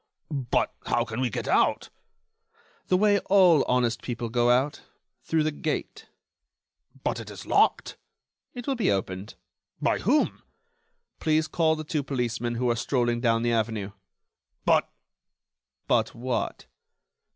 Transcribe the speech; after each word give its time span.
but 0.31 0.73
how 0.87 1.05
can 1.05 1.21
we 1.21 1.29
get 1.29 1.47
out?" 1.47 1.91
"The 2.87 2.97
way 2.97 3.19
all 3.29 3.63
honest 3.67 4.01
people 4.01 4.29
go 4.29 4.49
out: 4.49 4.81
through 5.21 5.43
the 5.43 5.51
gate." 5.51 6.07
"But 7.03 7.19
it 7.19 7.29
is 7.29 7.45
locked." 7.45 7.97
"It 8.55 8.65
will 8.65 8.73
be 8.73 8.89
opened." 8.91 9.35
"By 9.79 9.99
whom?" 9.99 10.41
"Please 11.19 11.47
call 11.47 11.75
the 11.75 11.83
two 11.83 12.01
policemen 12.01 12.55
who 12.55 12.67
are 12.71 12.75
strolling 12.75 13.21
down 13.21 13.43
the 13.43 13.51
avenue." 13.51 13.91
"But——" 14.65 14.89
"But 15.87 16.15
what?" 16.15 16.65